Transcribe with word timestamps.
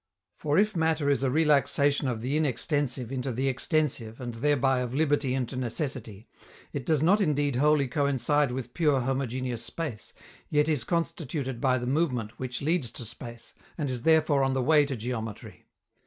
For 0.35 0.57
if 0.57 0.75
matter 0.75 1.11
is 1.11 1.21
a 1.21 1.29
relaxation 1.29 2.07
of 2.07 2.21
the 2.23 2.35
inextensive 2.35 3.11
into 3.11 3.31
the 3.31 3.47
extensive 3.47 4.19
and, 4.19 4.33
thereby, 4.33 4.79
of 4.79 4.95
liberty 4.95 5.35
into 5.35 5.55
necessity, 5.55 6.27
it 6.73 6.87
does 6.87 7.03
not 7.03 7.21
indeed 7.21 7.57
wholly 7.57 7.87
coincide 7.87 8.51
with 8.51 8.73
pure 8.73 9.01
homogeneous 9.01 9.63
space, 9.63 10.11
yet 10.49 10.67
is 10.67 10.83
constituted 10.85 11.61
by 11.61 11.77
the 11.77 11.85
movement 11.85 12.39
which 12.39 12.63
leads 12.63 12.89
to 12.93 13.05
space, 13.05 13.53
and 13.77 13.91
is 13.91 14.01
therefore 14.01 14.41
on 14.43 14.55
the 14.55 14.63
way 14.63 14.85
to 14.87 14.95
geometry. 14.95 15.67